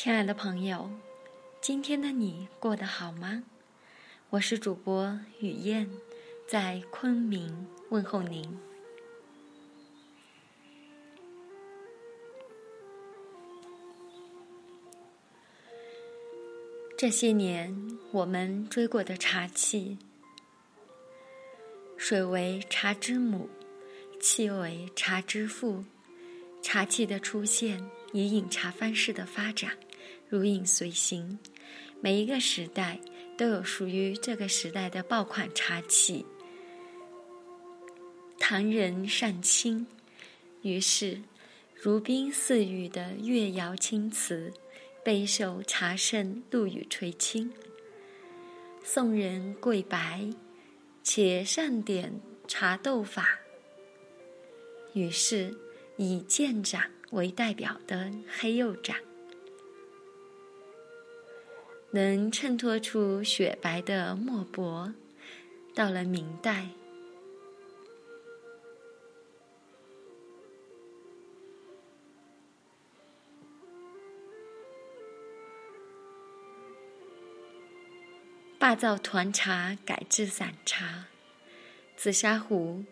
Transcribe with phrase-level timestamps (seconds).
[0.00, 0.88] 亲爱的朋友，
[1.60, 3.42] 今天的你过得好吗？
[4.30, 5.90] 我是主播雨燕，
[6.46, 8.56] 在昆明问候您。
[16.96, 17.76] 这些年
[18.12, 19.98] 我们追过的茶器，
[21.96, 23.50] 水为茶之母，
[24.20, 25.84] 气为茶之父。
[26.62, 29.78] 茶器的出现，以饮茶方式的发展，
[30.28, 31.38] 如影随形。
[32.00, 33.00] 每一个时代
[33.36, 36.24] 都有属于这个时代的爆款茶器。
[38.38, 39.86] 唐人善清，
[40.62, 41.20] 于是
[41.74, 44.52] 如冰似雨的越窑青瓷。
[45.04, 47.50] 备受茶圣陆羽垂青。
[48.84, 50.28] 宋人贵白，
[51.02, 53.38] 且善点茶斗法。
[54.92, 55.56] 于是
[55.96, 58.96] 以建盏为代表的黑釉盏，
[61.90, 64.92] 能衬托出雪白的墨帛。
[65.74, 66.70] 到了明代。
[78.58, 81.04] 霸造团茶改制散茶，
[81.96, 82.84] 紫砂壶、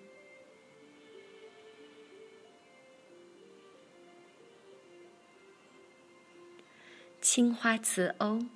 [7.21, 8.47] 青花瓷瓯，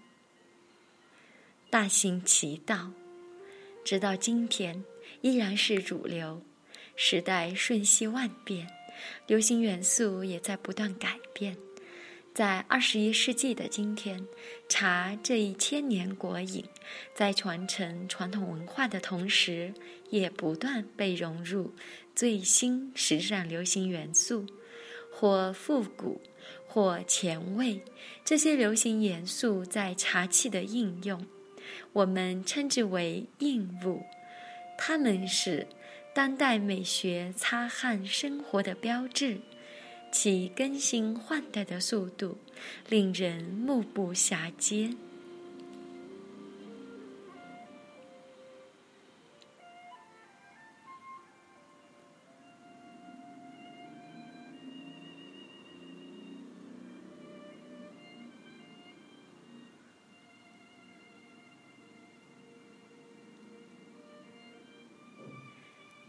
[1.70, 2.90] 大行其道，
[3.84, 4.84] 直到今天
[5.20, 6.42] 依然是主流。
[6.96, 8.68] 时代瞬息万变，
[9.28, 11.56] 流行元素也在不断改变。
[12.34, 14.20] 在二十一世纪的今天，
[14.68, 16.64] 茶这一千年国饮，
[17.14, 19.72] 在传承传统文化的同时，
[20.10, 21.72] 也不断被融入
[22.16, 24.44] 最新时尚流行元素，
[25.12, 26.20] 或复古，
[26.66, 27.80] 或前卫。
[28.24, 31.24] 这些流行元素在茶器的应用，
[31.92, 34.02] 我们称之为硬物。
[34.78, 35.66] 它们是
[36.14, 39.40] 当代美学擦汗生活的标志。
[40.10, 42.36] 其更新换代的速度
[42.88, 44.90] 令人目不暇接。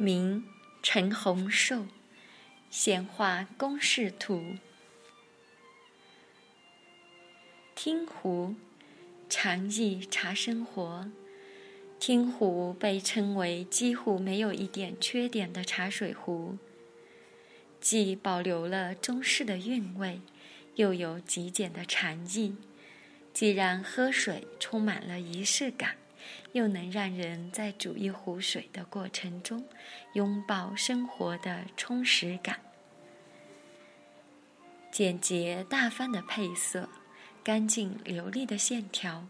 [0.02, 0.44] 名
[0.82, 1.86] 陈洪寿。
[2.72, 4.56] 显化公式图。
[7.76, 8.56] 听壶，
[9.30, 11.12] 常忆茶生活。
[12.00, 16.58] 听壶被称为几乎没有一点缺点的茶水壶，
[17.80, 20.22] 既保留了中式的韵味，
[20.76, 22.56] 又有极简的禅意，
[23.34, 25.98] 既让喝水充满了仪式感。
[26.54, 29.66] 又能让人在煮一壶水的过程中，
[30.14, 32.60] 拥抱生活的充实感。
[34.92, 36.90] 简洁大方的配色，
[37.44, 39.26] 干净流利的线条，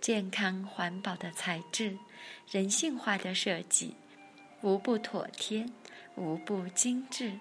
[0.00, 1.98] 健康环保的材质，
[2.50, 3.96] 人性化的设计，
[4.60, 5.66] 无不妥帖，
[6.14, 7.38] 无不精致。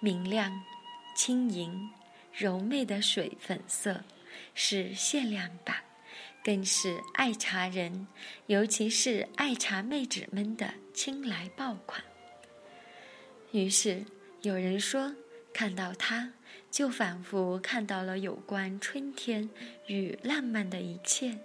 [0.00, 0.64] 明亮、
[1.14, 1.90] 轻盈、
[2.32, 4.02] 柔媚的水粉色。
[4.54, 5.76] 是限量版，
[6.42, 8.06] 更是爱茶人，
[8.46, 12.02] 尤其是爱茶妹纸们的青睐爆款。
[13.52, 14.04] 于是
[14.42, 15.14] 有人说，
[15.52, 16.32] 看到它，
[16.70, 19.50] 就仿佛看到了有关春天
[19.86, 21.38] 与浪漫的一切。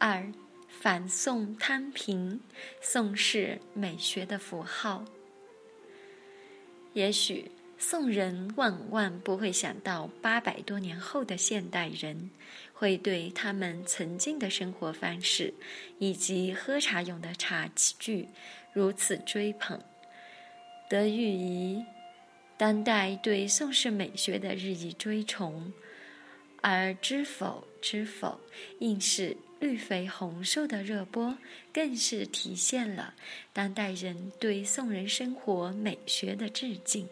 [0.00, 0.30] 二，
[0.68, 2.40] 反宋摊平，
[2.80, 5.04] 宋是美学的符号。
[6.98, 7.48] 也许
[7.78, 12.28] 宋人万万不会想到，八百多年后的现代人
[12.72, 15.54] 会对他们曾经的生活方式
[16.00, 18.26] 以及喝茶用的茶具
[18.72, 19.80] 如此追捧，
[20.90, 21.84] 得益于
[22.56, 25.72] 当代对宋式美学的日益追崇。
[26.60, 28.40] 而知否知否，
[28.80, 31.36] 应是绿肥红瘦的热播，
[31.72, 33.14] 更是体现了
[33.52, 37.08] 当代人对宋人生活美学的致敬。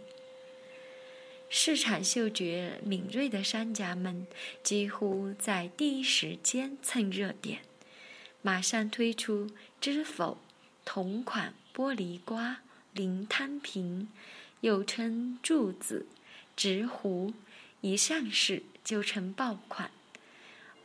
[1.48, 4.26] 市场嗅觉敏锐的商家们
[4.62, 7.60] 几乎在第一时间蹭热点，
[8.43, 9.50] 马上推出
[9.81, 10.38] 知否
[10.84, 12.60] 同款玻璃瓜
[12.92, 14.08] 临摊瓶，
[14.60, 16.06] 又称柱子、
[16.56, 17.32] 直壶，
[17.81, 19.90] 一上市就成爆款。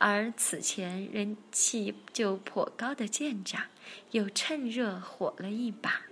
[0.04, 3.68] 而此前人气就颇高的舰长，
[4.10, 6.02] 又趁热火了一把。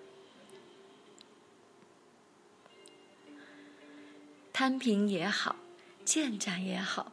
[4.52, 5.56] 摊平也好，
[6.04, 7.10] 舰长也好，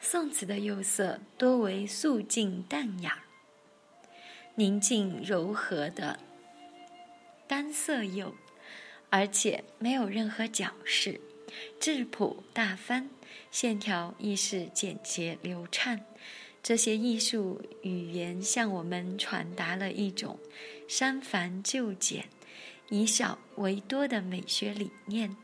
[0.00, 3.24] 宋词的釉色多为素净淡雅、
[4.54, 6.18] 宁静柔和的
[7.46, 8.34] 单色釉，
[9.10, 11.20] 而且没有任何矫饰，
[11.80, 13.08] 质朴大方，
[13.50, 16.00] 线条亦是简洁流畅。
[16.62, 20.38] 这些艺术语言向我们传达了一种
[20.88, 22.26] 删繁就简、
[22.88, 25.36] 以少为多的美学理念，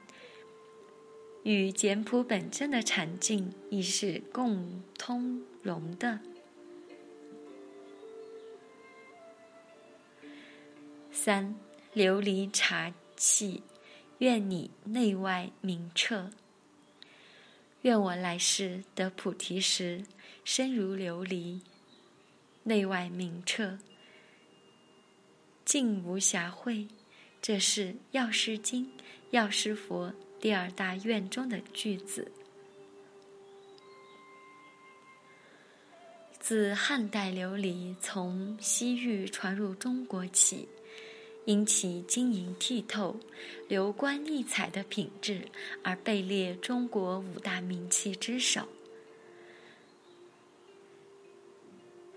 [1.43, 6.21] 与简朴本真的禅境亦是共通融的。
[11.13, 11.55] 三，
[11.95, 13.63] 琉璃茶器，
[14.21, 16.31] 愿你内外明澈。
[17.83, 20.05] 愿我来世得菩提时，
[20.45, 21.63] 身如琉璃，
[22.65, 23.79] 内外明澈，
[25.65, 26.87] 净无瑕秽。
[27.41, 28.85] 这是《药师经》
[29.31, 32.31] 药师佛第二大愿中的句子。
[36.39, 40.69] 自汉代琉璃从西域传入中国起。
[41.47, 43.19] 因其晶莹剔透、
[43.69, 45.49] 流光溢彩的品质，
[45.83, 48.69] 而被列中国五大名器之首。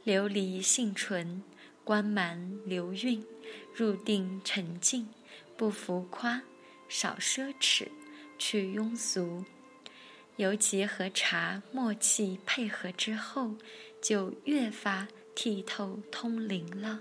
[0.05, 1.41] 琉璃性纯，
[1.83, 3.23] 光芒流韵，
[3.73, 5.07] 入定沉静，
[5.55, 6.41] 不浮夸，
[6.89, 7.87] 少奢侈，
[8.37, 9.43] 去庸俗。
[10.35, 13.55] 尤其和茶默契配合之后，
[14.01, 16.99] 就越发剔透通灵了。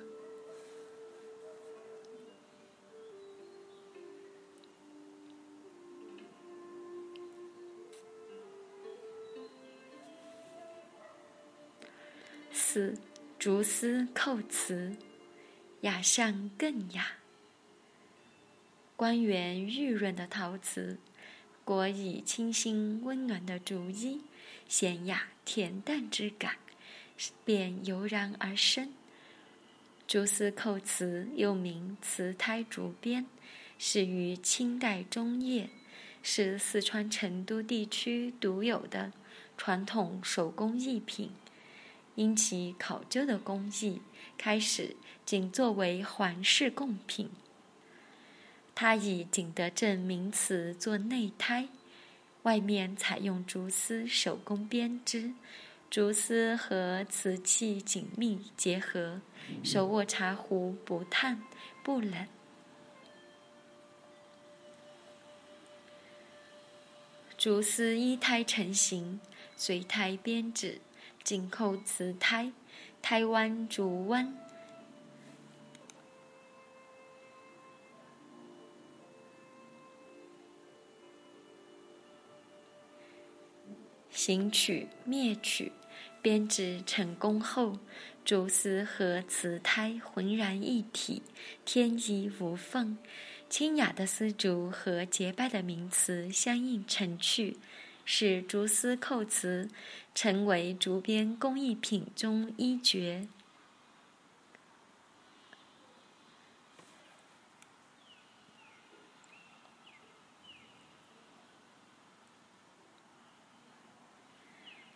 [12.73, 12.95] 四
[13.39, 14.97] 竹丝扣瓷，
[15.83, 17.19] 雅上更雅。
[18.97, 20.97] 光源玉润的陶瓷，
[21.67, 24.23] 裹以清新温暖的竹衣，
[24.71, 26.55] 娴雅恬淡之感
[27.45, 28.95] 便油然而生。
[30.09, 33.27] 竹丝扣瓷又名瓷胎竹编，
[33.79, 35.69] 始于清代中叶，
[36.23, 39.13] 是四川成都地区独有的
[39.59, 41.33] 传统手工艺品。
[42.15, 44.03] 因其考究的工艺，
[44.37, 47.31] 开始仅作为环饰贡品。
[48.75, 51.69] 它以景德镇名瓷做内胎，
[52.43, 55.33] 外面采用竹丝手工编织，
[55.91, 59.21] 竹丝和瓷器紧密结合，
[59.63, 61.43] 手握茶壶不烫
[61.83, 62.27] 不冷。
[67.37, 69.21] 竹丝依胎成型，
[69.57, 70.81] 随胎编制。
[71.25, 72.53] 紧扣瓷胎，
[73.01, 74.35] 胎弯竹弯，
[84.11, 85.73] 行曲灭曲，
[86.21, 87.79] 编织成功后，
[88.25, 91.23] 竹丝和瓷胎浑然一体，
[91.65, 92.99] 天衣无缝，
[93.49, 97.59] 清雅的丝竹和洁白的名词相映成趣。
[98.05, 99.69] 使竹丝扣瓷
[100.15, 103.29] 成为竹编工艺品中一绝。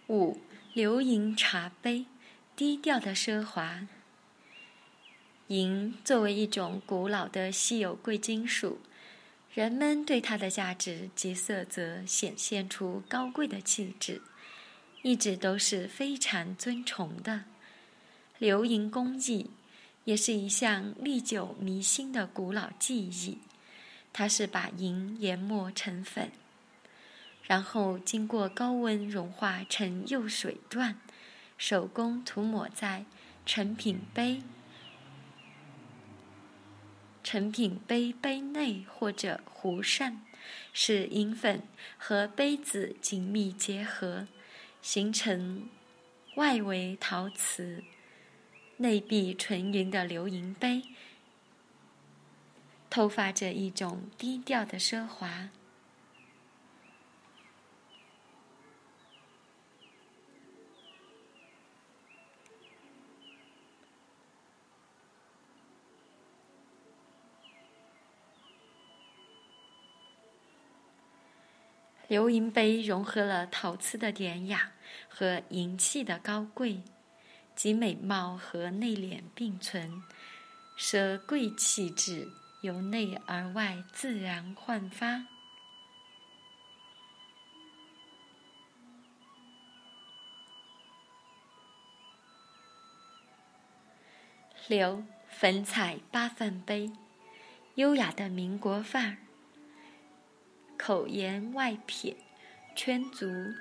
[0.08, 0.40] 五
[0.72, 2.06] 流银茶杯，
[2.54, 3.88] 低调的奢华。
[5.48, 8.78] 银作为一种古老的稀有贵金属。
[9.56, 14.20] 人们对它的价值及色泽显现出高贵的气质，
[15.00, 17.44] 一直都是非常尊崇的。
[18.38, 19.48] 流银工艺
[20.04, 23.38] 也是一项历久弥新的古老技艺。
[24.12, 26.30] 它是把银研磨成粉，
[27.42, 30.96] 然后经过高温融化成釉水状，
[31.56, 33.06] 手工涂抹在
[33.46, 34.42] 成品杯。
[37.26, 40.22] 成品杯杯内或者壶扇，
[40.72, 41.64] 使银粉
[41.98, 44.28] 和杯子紧密结合，
[44.80, 45.68] 形成
[46.36, 47.82] 外围陶瓷、
[48.76, 50.84] 内壁纯银的流银杯，
[52.88, 55.48] 透发着一种低调的奢华。
[72.08, 74.72] 流银杯融合了陶瓷的典雅
[75.08, 76.80] 和银器的高贵，
[77.56, 80.02] 集美貌和内敛并存，
[80.78, 82.28] 奢贵气质
[82.62, 85.26] 由内而外自然焕发。
[94.68, 96.90] 六粉彩八分杯，
[97.76, 99.16] 优雅的民国范儿。
[100.78, 102.16] 口沿外撇，
[102.74, 103.54] 圈足，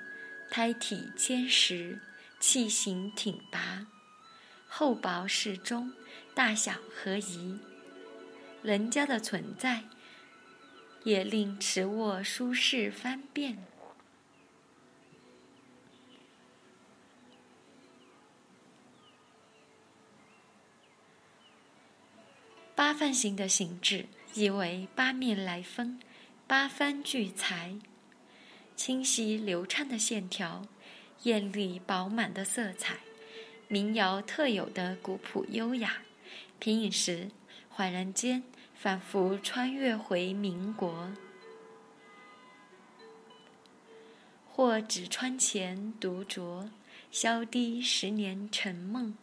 [0.50, 2.00] 胎体坚实，
[2.38, 3.86] 器形挺拔，
[4.68, 5.92] 厚薄适中，
[6.34, 7.58] 大小合宜。
[8.62, 9.84] 人家的存在，
[11.04, 13.56] 也令持握舒适方便。
[22.74, 25.98] 八瓣形的形制，意为八面来风，
[26.48, 27.74] 八方聚财。
[28.76, 30.64] 清晰流畅的线条，
[31.24, 32.98] 艳丽饱满的色彩，
[33.66, 36.02] 民谣特有的古朴优雅，
[36.60, 37.32] 品饮时
[37.74, 38.44] 恍然间
[38.76, 41.10] 仿佛穿越回民国。
[44.48, 46.70] 或指窗前独酌，
[47.10, 49.16] 消低十年沉梦。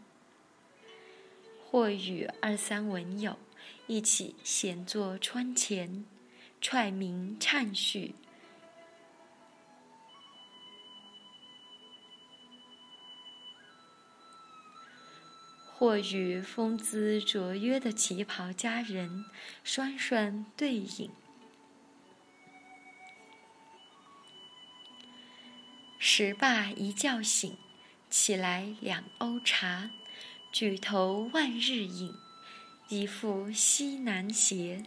[1.72, 3.40] 或与二三文友
[3.88, 6.04] 一起闲坐窗前，
[6.64, 8.16] 揣茗畅叙；
[15.68, 19.26] 或与风姿卓约的旗袍佳人
[19.62, 21.12] 双双对饮。
[26.00, 27.58] 石罢一觉醒，
[28.10, 29.92] 起来两瓯茶。
[30.54, 32.16] 举头望日影，
[32.88, 34.82] 一副西南斜。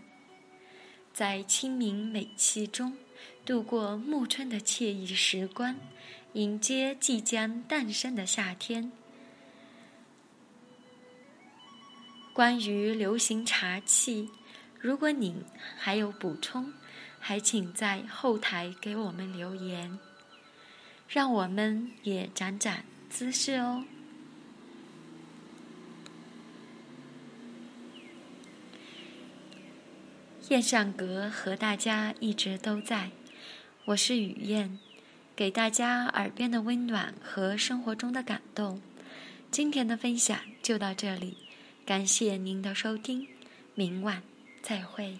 [1.17, 2.95] 在清明美气中
[3.47, 5.75] 度过暮春的惬意时光，
[6.35, 8.93] 迎接即将诞生的夏天。
[12.35, 14.29] 关于流行茶器，
[14.79, 15.43] 如果您
[15.79, 16.71] 还有补充，
[17.19, 19.99] 还请在后台给我们留言，
[21.09, 22.77] 让我们也长长
[23.09, 23.83] 姿势哦。
[30.49, 33.11] 燕上阁和大家一直都在，
[33.85, 34.79] 我是雨燕，
[35.35, 38.81] 给大家耳边的温暖和生活中的感动。
[39.51, 41.37] 今天的分享就到这里，
[41.85, 43.27] 感谢您的收听，
[43.75, 44.23] 明晚
[44.63, 45.19] 再会。